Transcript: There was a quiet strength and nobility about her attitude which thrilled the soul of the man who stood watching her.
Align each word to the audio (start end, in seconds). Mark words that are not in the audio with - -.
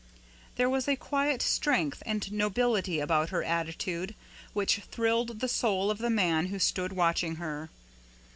There 0.55 0.67
was 0.67 0.87
a 0.87 0.95
quiet 0.95 1.43
strength 1.43 2.01
and 2.07 2.31
nobility 2.31 2.99
about 2.99 3.29
her 3.29 3.43
attitude 3.43 4.15
which 4.51 4.79
thrilled 4.89 5.41
the 5.41 5.47
soul 5.47 5.91
of 5.91 5.99
the 5.99 6.09
man 6.09 6.47
who 6.47 6.57
stood 6.57 6.91
watching 6.93 7.35
her. 7.35 7.69